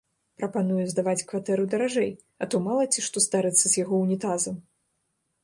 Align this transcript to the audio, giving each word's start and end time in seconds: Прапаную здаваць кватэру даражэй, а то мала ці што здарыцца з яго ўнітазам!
Прапаную 0.39 0.85
здаваць 0.93 1.25
кватэру 1.31 1.67
даражэй, 1.73 2.09
а 2.41 2.49
то 2.55 2.63
мала 2.69 2.83
ці 2.95 3.05
што 3.09 3.17
здарыцца 3.27 3.65
з 3.67 3.73
яго 3.83 3.95
ўнітазам! 4.07 4.59